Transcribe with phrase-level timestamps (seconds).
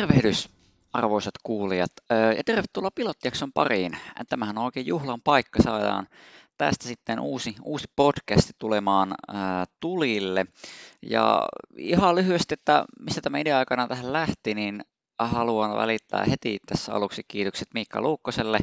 [0.00, 0.48] Tervehdys
[0.92, 1.92] arvoisat kuulijat
[2.36, 3.92] ja tervetuloa pilottijakson pariin.
[4.28, 6.06] Tämähän on oikein juhlan paikka, saadaan
[6.58, 10.46] tästä sitten uusi, uusi podcasti tulemaan ää, tulille.
[11.02, 14.84] Ja ihan lyhyesti, että mistä tämä idea aikana tähän lähti, niin
[15.18, 18.58] haluan välittää heti tässä aluksi kiitokset Miikka Luukkoselle,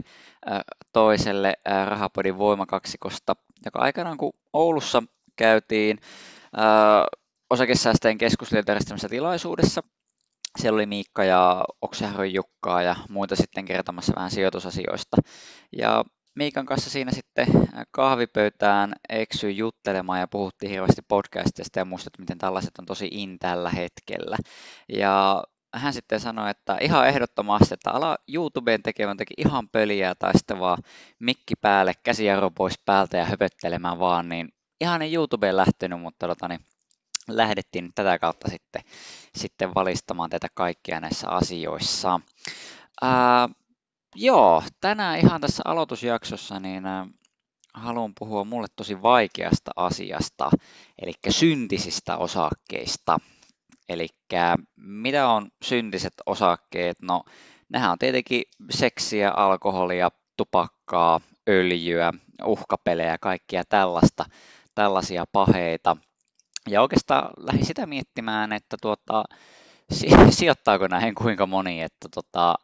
[0.94, 1.54] toiselle
[1.86, 3.36] Rahapodin voimakaksikosta,
[3.66, 5.04] joka aikanaan kun Oulussa
[5.36, 6.00] käytiin
[7.50, 8.78] osakesäästäjien keskusliiton
[9.10, 9.84] tilaisuudessa,
[10.58, 15.18] siellä oli Miikka ja Okseharjon Jukkaa ja muita sitten kertomassa vähän sijoitusasioista.
[15.78, 16.04] Ja
[16.38, 17.48] Miikan kanssa siinä sitten
[17.92, 23.70] kahvipöytään eksyi juttelemaan ja puhuttiin hirveästi podcastista ja muistat, miten tällaiset on tosi in tällä
[23.70, 24.38] hetkellä.
[24.90, 25.44] Ja
[25.76, 30.60] hän sitten sanoi, että ihan ehdottomasti, että ala YouTubeen tekemään teki ihan pöliä tai sitten
[30.60, 30.78] vaan
[31.20, 34.50] mikki päälle, käsijarro pois päältä ja höpöttelemään vaan, niin
[34.82, 36.60] ihan ei YouTubeen lähtenyt, mutta tota, niin
[37.28, 38.82] lähdettiin tätä kautta sitten,
[39.36, 42.20] sitten valistamaan tätä kaikkia näissä asioissa.
[43.02, 43.50] Ää,
[44.16, 47.08] joo, tänään ihan tässä aloitusjaksossa niin ää,
[47.74, 50.52] haluan puhua mulle tosi vaikeasta asiasta,
[51.02, 53.18] eli syntisistä osakkeista.
[53.90, 54.08] Eli
[54.76, 57.02] mitä on syntiset osakkeet?
[57.02, 57.24] No,
[57.70, 62.14] nehän on tietenkin seksiä, alkoholia, tupakkaa, öljyä,
[62.46, 64.26] uhkapelejä, kaikkia tällaista,
[64.76, 65.98] tällaisia paheita.
[66.68, 69.24] Ja oikeastaan lähdin sitä miettimään, että tuota,
[70.30, 72.56] sijoittaako näihin kuinka moni, että tota,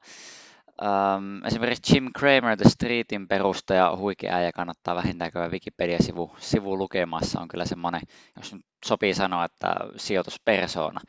[0.82, 7.40] Um, esimerkiksi Jim Cramer, The Streetin perustaja, huikea ja kannattaa vähintään käydä Wikipedia-sivu sivu lukemassa,
[7.40, 8.02] on kyllä semmoinen,
[8.38, 11.02] jos nyt sopii sanoa, että sijoituspersona.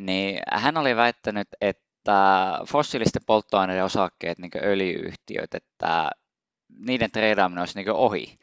[0.00, 6.10] Niin hän oli väittänyt, että fossiilisten polttoaineiden osakkeet, niin öljyyhtiöt, että
[6.78, 8.38] niiden treidaaminen olisi niin ohi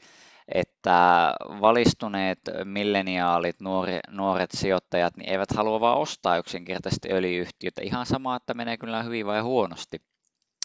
[0.47, 7.81] että valistuneet milleniaalit, nuori, nuoret sijoittajat, niin eivät halua vaan ostaa yksinkertaisesti öljyyhtiötä.
[7.81, 10.01] Ihan sama, että menee kyllä hyvin vai huonosti.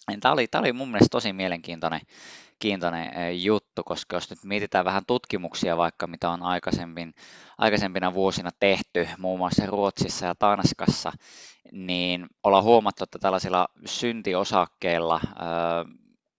[0.08, 2.00] Niin tämä oli, tämä oli mun mielestä tosi mielenkiintoinen
[2.58, 7.14] kiintoinen juttu, koska jos nyt mietitään vähän tutkimuksia vaikka, mitä on aikaisempin,
[7.58, 11.12] aikaisempina vuosina tehty, muun muassa Ruotsissa ja Tanskassa,
[11.72, 15.20] niin ollaan huomattu, että tällaisilla syntiosakkeilla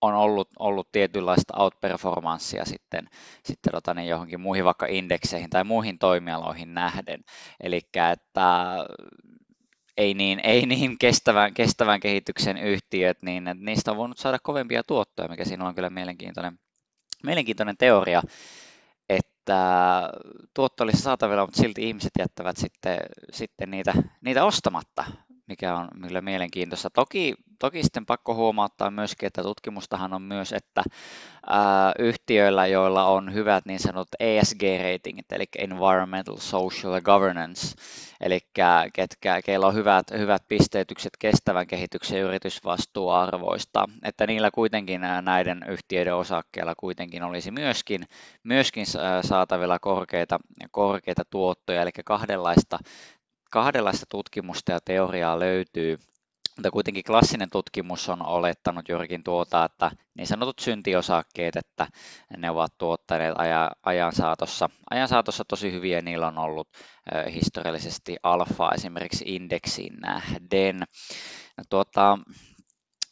[0.02, 3.10] on ollut, ollut tietynlaista outperformanssia sitten,
[3.44, 7.24] sitten tota, niin johonkin muihin vaikka indekseihin tai muihin toimialoihin nähden.
[7.60, 7.82] Eli
[8.14, 8.76] että
[9.98, 15.30] ei niin, ei niin kestävän, kestävän kehityksen yhtiöt, niin niistä on voinut saada kovempia tuottoja,
[15.30, 16.60] mikä siinä on kyllä mielenkiintoinen,
[17.24, 18.22] mielenkiintoinen teoria,
[19.10, 20.10] että
[20.54, 22.98] tuotto olisi saatavilla, mutta silti ihmiset jättävät sitten,
[23.32, 25.04] sitten niitä, niitä ostamatta,
[25.48, 26.90] mikä on kyllä mielenkiintoista.
[26.90, 30.84] Toki, toki sitten pakko huomauttaa myöskin, että tutkimustahan on myös, että
[31.48, 37.76] ää, yhtiöillä, joilla on hyvät niin sanotut ESG-ratingit, eli Environmental, Social Governance,
[38.22, 38.40] eli
[38.94, 46.74] ketkä, keillä on hyvät, hyvät pisteytykset kestävän kehityksen yritysvastuuarvoista, että niillä kuitenkin näiden yhtiöiden osakkeilla
[46.78, 48.04] kuitenkin olisi myöskin,
[48.44, 48.86] myöskin
[49.22, 50.40] saatavilla korkeita,
[50.72, 52.80] korkeita tuottoja, eli kahdenlaista
[53.52, 55.98] kahdenlaista tutkimusta ja teoriaa löytyy,
[56.62, 61.88] mutta kuitenkin klassinen tutkimus on olettanut juurikin tuota, että niin sanotut syntiosakkeet, että
[62.38, 63.36] ne ovat tuottaneet
[63.84, 66.70] ajan saatossa, ajan saatossa tosi hyviä, niillä on ollut
[67.34, 70.80] historiallisesti alfaa esimerkiksi indeksiin nähden.
[71.58, 72.18] No, tuota,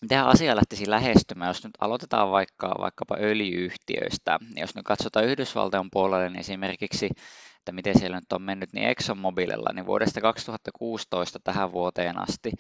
[0.02, 5.90] miten asia lähtisi lähestymään, jos nyt aloitetaan vaikka, vaikkapa öljyyhtiöistä, niin jos nyt katsotaan Yhdysvaltain
[5.92, 7.10] puolelle, niin esimerkiksi
[7.60, 12.52] että miten siellä nyt on mennyt, niin ExxonMobililla niin vuodesta 2016 tähän vuoteen asti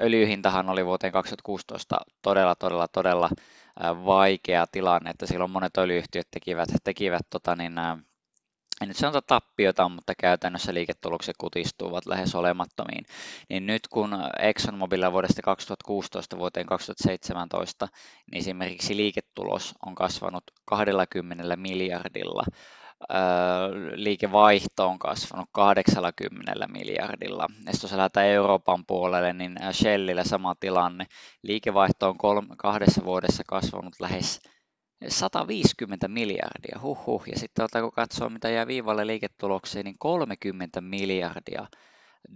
[0.00, 3.30] öljyhintahan oli vuoteen 2016 todella, todella, todella
[4.04, 7.72] vaikea tilanne, että silloin monet öljyyhtiöt tekivät, tekivät tota niin,
[8.80, 13.04] en nyt sanota tappiota, mutta käytännössä liiketulokset kutistuvat lähes olemattomiin.
[13.48, 17.88] Niin nyt kun ExxonMobil vuodesta 2016 vuoteen 2017,
[18.30, 22.42] niin esimerkiksi liiketulos on kasvanut 20 miljardilla
[23.94, 27.46] liikevaihto on kasvanut 80 miljardilla.
[27.66, 31.06] Ja jos lähdetään Euroopan puolelle, niin Shellillä sama tilanne.
[31.42, 34.40] Liikevaihto on kolme, kahdessa vuodessa kasvanut lähes
[35.08, 37.22] 150 miljardia, huhhuh.
[37.26, 41.66] Ja sitten kun katsoo, mitä jää viivalle liiketulokseen, niin 30 miljardia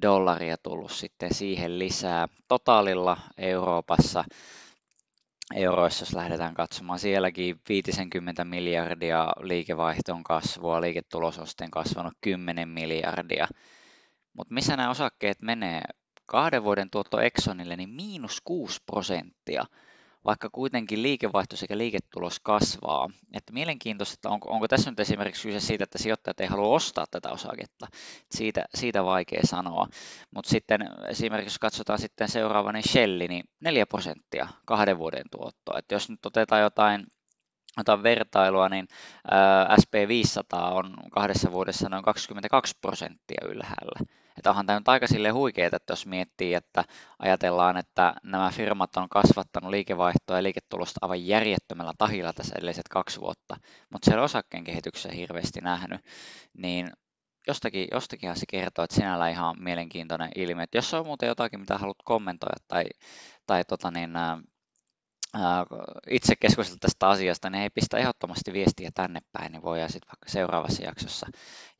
[0.02, 2.28] dollaria tullut sitten siihen lisää.
[2.48, 4.24] Totaalilla Euroopassa
[5.54, 13.48] euroissa, jos lähdetään katsomaan, sielläkin 50 miljardia liikevaihton kasvua, liiketulos on sitten kasvanut 10 miljardia.
[14.32, 15.82] Mutta missä nämä osakkeet menee?
[16.26, 19.64] Kahden vuoden tuotto Exxonille, niin miinus 6 prosenttia.
[20.24, 23.10] Vaikka kuitenkin liikevaihto sekä liiketulos kasvaa.
[23.32, 27.06] Että mielenkiintoista, että onko, onko tässä nyt esimerkiksi kyse siitä, että sijoittajat ei halua ostaa
[27.10, 27.86] tätä osaketta.
[28.30, 29.86] Siitä, siitä vaikea sanoa.
[30.34, 35.78] Mutta sitten esimerkiksi jos katsotaan sitten seuraava, niin Shell, niin 4 prosenttia kahden vuoden tuottoa.
[35.78, 37.06] Että jos nyt otetaan jotain
[37.78, 38.88] otan vertailua, niin
[39.70, 44.14] SP500 on kahdessa vuodessa noin 22 prosenttia ylhäällä.
[44.38, 46.84] Että onhan tämä nyt aika sille huikeeta, että jos miettii, että
[47.18, 53.20] ajatellaan, että nämä firmat on kasvattanut liikevaihtoa ja liiketulosta aivan järjettömällä tahilla tässä edelliset kaksi
[53.20, 53.56] vuotta,
[53.90, 56.00] mutta siellä osakkeen kehityksessä hirveästi nähnyt,
[56.56, 56.90] niin
[57.46, 60.62] jostakin, jostakinhan se kertoo, että sinällä ihan mielenkiintoinen ilmiö.
[60.62, 62.84] Että jos on muuten jotakin, mitä haluat kommentoida tai,
[63.46, 64.10] tai tota niin,
[66.10, 70.28] itse keskustella tästä asiasta, niin ei pistä ehdottomasti viestiä tänne päin, niin voidaan sitten vaikka
[70.28, 71.26] seuraavassa jaksossa,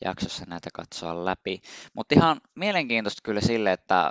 [0.04, 1.60] jaksossa näitä katsoa läpi.
[1.94, 4.10] Mutta ihan mielenkiintoista kyllä sille, että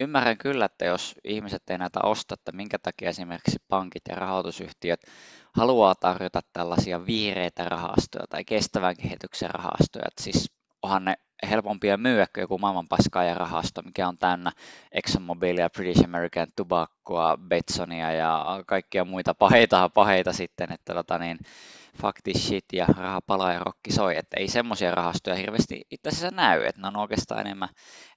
[0.00, 5.00] ymmärrän kyllä, että jos ihmiset ei näitä osta, että minkä takia esimerkiksi pankit ja rahoitusyhtiöt
[5.56, 10.04] haluaa tarjota tällaisia vihreitä rahastoja tai kestävän kehityksen rahastoja.
[10.08, 10.52] Että siis
[10.82, 11.14] onhan ne
[11.50, 12.86] helpompia myyä kuin joku maailman
[13.34, 14.52] rahasto, mikä on täynnä
[14.92, 21.38] ExxonMobilia, British American Tobaccoa, Betsonia ja kaikkia muita paheita, paheita sitten, että tota niin,
[22.02, 26.36] fakti shit ja raha palaa ja rokki soi, että ei semmoisia rahastoja hirveästi itse asiassa
[26.36, 27.68] näy, että ne on oikeastaan enemmän,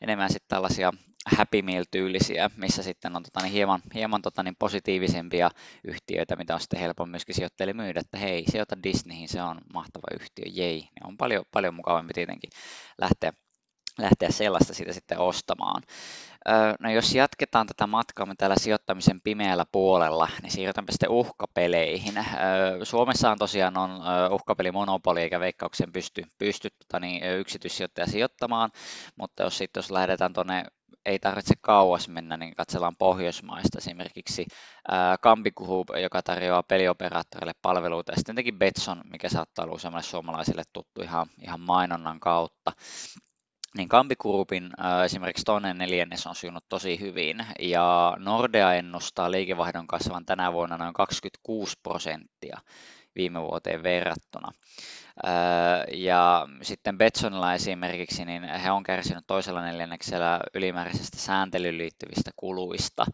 [0.01, 0.91] enemmän sitten tällaisia
[1.35, 5.51] Happy Meal-tyylisiä, missä sitten on tota, niin hieman, hieman tota, niin positiivisempia
[5.83, 10.07] yhtiöitä, mitä on sitten helpompi myöskin sijoittajille myydä, että hei, sijoita Disneyhin, se on mahtava
[10.21, 10.79] yhtiö, jei.
[10.79, 12.49] Niin on paljon, paljon mukavampi tietenkin
[13.01, 13.33] lähteä,
[13.97, 15.83] lähteä sellaista siitä sitten ostamaan.
[16.79, 22.13] No jos jatketaan tätä matkaa täällä sijoittamisen pimeällä puolella, niin siirrytäänpä sitten uhkapeleihin.
[22.83, 24.01] Suomessahan tosiaan on
[24.31, 28.71] uhkapelimonopoli, eikä veikkauksen pysty, pysty tota niin, yksityissijoittaja sijoittamaan,
[29.15, 30.63] mutta jos sitten jos lähdetään tuonne
[31.05, 34.45] ei tarvitse kauas mennä, niin katsellaan Pohjoismaista esimerkiksi
[35.21, 41.01] Kampikuhu, joka tarjoaa pelioperaattoreille palveluita, ja sitten tietenkin Betson, mikä saattaa olla useammalle suomalaisille tuttu
[41.01, 42.71] ihan, ihan mainonnan kautta.
[43.77, 44.69] Niin Kampikurupin
[45.05, 50.93] esimerkiksi toinen neljännes on sujunut tosi hyvin ja Nordea ennustaa liikevaihdon kasvavan tänä vuonna noin
[50.93, 52.57] 26 prosenttia
[53.15, 54.51] viime vuoteen verrattuna.
[55.93, 63.05] Ja sitten Betsonilla esimerkiksi, niin he on kärsinyt toisella neljänneksellä ylimääräisestä sääntelyyn liittyvistä kuluista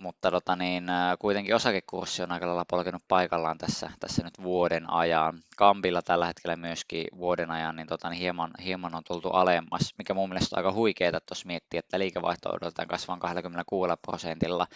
[0.00, 0.84] mutta tota niin,
[1.18, 5.42] kuitenkin osakekurssi on aika lailla polkenut paikallaan tässä, tässä nyt vuoden ajan.
[5.56, 10.14] Kampilla tällä hetkellä myöskin vuoden ajan niin tota, niin hieman, hieman on tultu alemmas, mikä
[10.14, 14.66] mun mielestä on aika huikeaa, että jos miettii, että liikevaihto odotetaan kasvavan 26 prosentilla.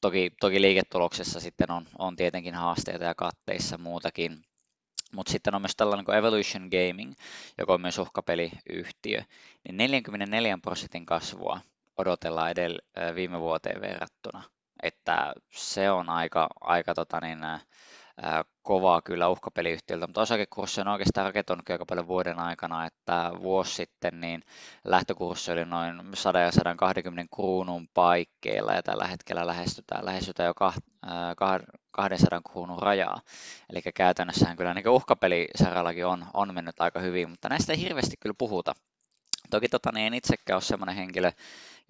[0.00, 4.42] Toki, toki liiketuloksessa sitten on, on tietenkin haasteita ja katteissa muutakin.
[5.12, 7.14] Mutta sitten on myös tällainen kuin Evolution Gaming,
[7.58, 9.22] joka on myös uhkapeliyhtiö,
[9.64, 11.60] niin 44 prosentin kasvua
[11.96, 12.78] odotellaan edellä
[13.14, 14.42] viime vuoteen verrattuna
[14.82, 17.38] että se on aika, aika tota niin,
[18.62, 24.20] kovaa kyllä uhkapeliyhtiöltä, mutta osakekurssi on oikeastaan rakentunut aika paljon vuoden aikana, että vuosi sitten
[24.20, 24.42] niin
[24.84, 30.54] lähtökurssi oli noin 100 ja 120 kruunun paikkeilla ja tällä hetkellä lähestytään, lähestytään jo
[31.90, 33.20] 200 kruunun rajaa.
[33.70, 38.34] Eli käytännössähän kyllä niin uhkapelisarallakin on, on mennyt aika hyvin, mutta näistä ei hirveästi kyllä
[38.38, 38.74] puhuta.
[39.50, 41.32] Toki tota, niin en itsekään ole sellainen henkilö,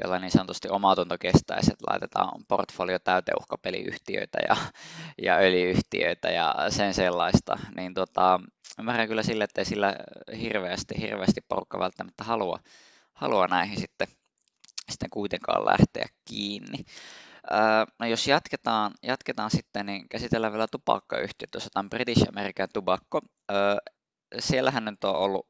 [0.03, 4.57] jolla niin sanotusti omatunto kestäisi, että laitetaan portfolio täyteuhkapeliyhtiöitä ja,
[5.27, 8.41] ja öljyyhtiöitä ja sen sellaista, niin tota,
[8.79, 9.97] ymmärrän kyllä sille, että ei sillä
[10.41, 12.59] hirveästi, hirveästi porukka välttämättä halua,
[13.13, 14.09] halua näihin sitten,
[14.91, 16.85] sitten kuitenkaan lähteä kiinni.
[17.99, 21.51] No jos jatketaan, jatketaan sitten, niin käsitellään vielä tupakkayhtiöt.
[21.55, 23.21] Jos otetaan British American Tobacco,
[24.39, 25.47] siellähän nyt on ollut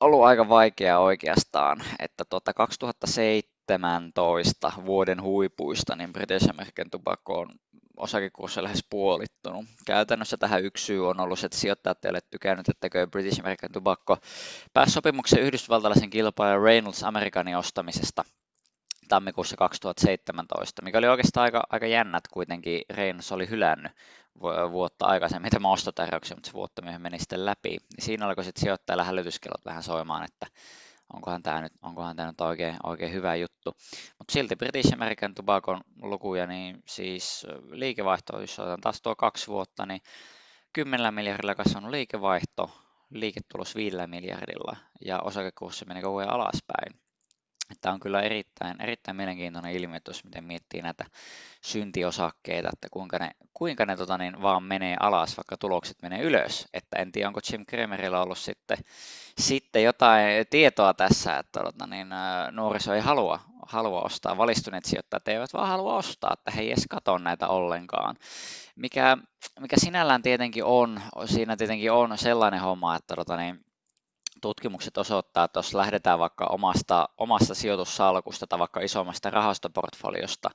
[0.00, 7.48] ollut aika vaikea oikeastaan, että tuota 2017 vuoden huipuista, niin British American Tobacco on
[7.96, 9.64] osakekurssi lähes puolittunut.
[9.86, 14.16] Käytännössä tähän yksi syy on ollut, että sijoittajat eivät ole tykännyt, että British American Tobacco
[14.72, 18.24] pääsi sopimuksen yhdysvaltalaisen kilpailijan Reynolds Americanin ostamisesta
[19.08, 22.82] tammikuussa 2017, mikä oli oikeastaan aika, aika jännät kuitenkin.
[22.90, 23.92] Reynolds oli hylännyt
[24.70, 27.68] vuotta aikaisemmin tämä ostotarjouksia, mutta se vuotta myöhemmin meni sitten läpi.
[27.68, 30.46] Niin siinä alkoi sitten sijoittajilla hälytyskellot vähän soimaan, että
[31.12, 33.76] onkohan tämä nyt, onkohan tämä nyt oikein, oikein hyvä juttu.
[34.18, 39.86] Mutta silti British American Tobacco lukuja, niin siis liikevaihto, jos otetaan taas tuo kaksi vuotta,
[39.86, 40.00] niin
[40.72, 42.70] 10 miljardilla kasvanut liikevaihto,
[43.10, 47.07] liiketulos 5 miljardilla ja osakekurssi meni koko ajan alaspäin.
[47.80, 51.04] Tämä on kyllä erittäin, erittäin mielenkiintoinen ilmiö, jos miten miettii näitä
[51.60, 56.68] syntiosakkeita, että kuinka ne, kuinka ne tota niin, vaan menee alas, vaikka tulokset menee ylös.
[56.74, 58.78] Että en tiedä, onko Jim Cramerilla ollut sitten,
[59.38, 62.08] sitten jotain tietoa tässä, että tota niin,
[62.50, 64.36] nuoriso ei halua, halua ostaa.
[64.36, 68.16] Valistuneet sijoittajat eivät vaan halua ostaa, että he ei edes katso näitä ollenkaan.
[68.76, 69.16] Mikä,
[69.60, 73.64] mikä sinällään tietenkin on, siinä tietenkin on sellainen homma, että tota, niin,
[74.40, 80.50] tutkimukset osoittaa, että jos lähdetään vaikka omasta, omasta sijoitussalkusta tai vaikka isommasta rahastoportfoliosta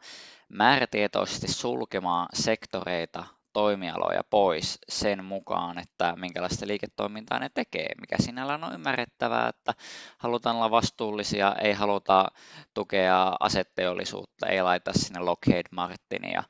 [0.49, 3.23] määrätietoisesti sulkemaan sektoreita
[3.53, 9.73] toimialoja pois sen mukaan, että minkälaista liiketoimintaa ne tekee, mikä sinällään on ymmärrettävää, että
[10.17, 12.27] halutaan olla vastuullisia, ei haluta
[12.73, 16.43] tukea asetteollisuutta, ei laita sinne Lockheed Martinia,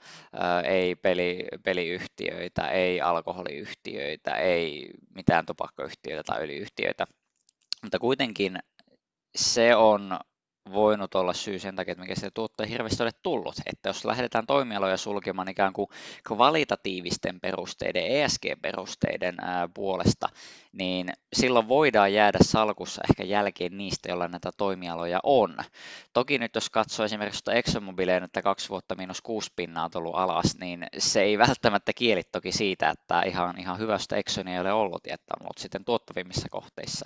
[0.64, 7.08] ei peli, peliyhtiöitä, ei alkoholiyhtiöitä, ei mitään tupakkayhtiöitä tai yliyhtiöitä,
[7.84, 8.60] mutta kuitenkin
[9.36, 10.20] se on
[10.72, 13.56] voinut olla syy sen takia, että mikä se tuotto ei hirveästi ole tullut.
[13.66, 15.90] Että jos lähdetään toimialoja sulkemaan ikään kuin
[16.28, 19.38] kvalitatiivisten perusteiden, ESG-perusteiden
[19.74, 20.30] puolesta,
[20.72, 25.58] niin silloin voidaan jäädä salkussa ehkä jälkeen niistä, joilla näitä toimialoja on.
[26.14, 30.58] Toki nyt jos katsoo esimerkiksi ExxonMobileen, että kaksi vuotta miinus kuusi pinnaa on tullut alas,
[30.60, 35.08] niin se ei välttämättä kieli toki siitä, että ihan, ihan hyvästä Exxonia ei ole ollut,
[35.08, 37.06] että on ollut sitten tuottavimmissa kohteissa.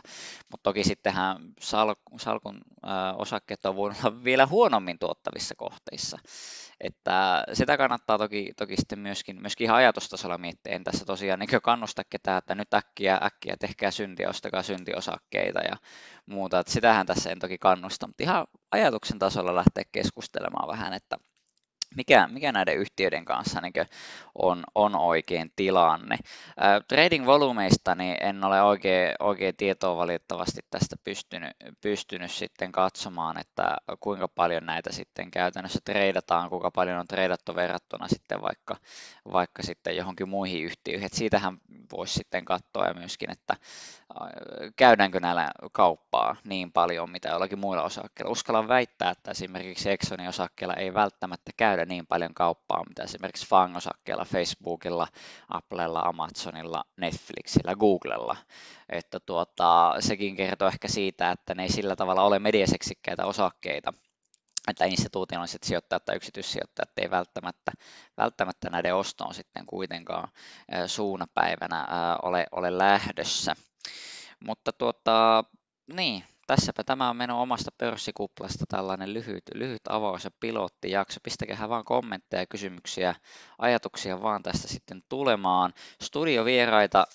[0.52, 3.16] Mutta toki sittenhän salkun, salkun äh,
[3.48, 6.18] osakkeet on voinut olla vielä huonommin tuottavissa kohteissa.
[6.80, 10.76] Että sitä kannattaa toki, toki sitten myöskin, myöskin ihan ajatustasolla miettiä.
[10.76, 15.78] En tässä tosiaan niin kannusta ketään, että nyt äkkiä, äkkiä tehkää syntiä, ostakaa syntiosakkeita ja
[16.26, 16.60] muuta.
[16.60, 21.18] Että sitähän tässä en toki kannusta, mutta ihan ajatuksen tasolla lähteä keskustelemaan vähän, että
[21.98, 23.74] mikä, mikä näiden yhtiöiden kanssa niin
[24.36, 26.18] on, on oikein tilanne.
[26.88, 31.52] Trading volumeista niin en ole oikein, oikein tietoa valitettavasti tästä pystynyt,
[31.82, 38.08] pystynyt sitten katsomaan, että kuinka paljon näitä sitten käytännössä treidataan, kuinka paljon on treidattu verrattuna
[38.08, 38.78] sitten vaikka,
[39.32, 41.06] vaikka sitten johonkin muihin yhtiöihin.
[41.06, 41.58] Et siitähän
[41.92, 43.56] voisi sitten katsoa ja myöskin, että
[44.76, 48.32] käydäänkö näillä kauppaa niin paljon, mitä jollakin muilla osakkeilla.
[48.32, 54.26] Uskallan väittää, että esimerkiksi Exxonin osakkeilla ei välttämättä käydä niin paljon kauppaa, mitä esimerkiksi FANG-osakkeilla,
[54.26, 55.08] Facebookilla,
[55.50, 58.38] Applella, Amazonilla, Netflixillä, Googlella.
[58.90, 63.94] Että tuota, sekin kertoo ehkä siitä, että ne ei sillä tavalla ole mediaseksikkäitä osakkeita,
[64.68, 67.72] että instituutionaaliset sijoittajat tai yksityissijoittajat ei välttämättä,
[68.18, 70.28] välttämättä näiden ostoon sitten kuitenkaan
[70.86, 71.88] suunapäivänä
[72.24, 73.56] ole, ole lähdössä.
[74.40, 75.44] Mutta tuota,
[75.94, 81.20] niin, tässäpä tämä on mennyt omasta pörssikuplasta tällainen lyhyt, lyhyt avaus- ja pilottijakso.
[81.24, 83.16] Pistäkää vaan kommentteja, kysymyksiä,
[83.60, 85.74] ajatuksia vaan tästä sitten tulemaan.
[86.02, 87.08] Studiovieraita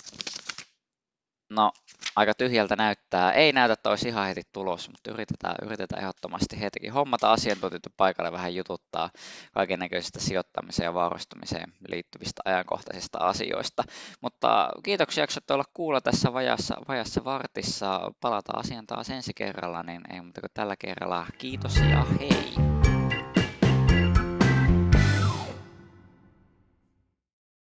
[1.55, 1.73] No,
[2.17, 3.33] aika tyhjältä näyttää.
[3.33, 8.33] Ei näytä, että olisi ihan heti tulos, mutta yritetään, yritetään ehdottomasti hetikin hommata asiantuntijat paikalle
[8.33, 9.11] vähän jututtaa
[9.55, 13.85] kaiken näköisistä sijoittamiseen ja varustumiseen liittyvistä ajankohtaisista asioista.
[14.21, 18.13] Mutta kiitoksia, että olla kuulla tässä vajassa, vajassa vartissa.
[18.21, 21.27] Palataan asian taas ensi kerralla, niin ei muuta kuin tällä kerralla.
[21.39, 22.82] Kiitos ja hei!